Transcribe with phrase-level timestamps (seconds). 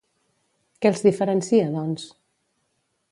[0.85, 2.07] Què els diferencia, doncs?